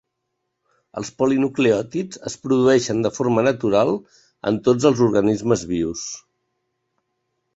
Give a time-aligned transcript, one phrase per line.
[0.99, 3.93] Els polinucleòtids es produeixen de forma natural
[4.53, 6.07] en tots els organismes vius.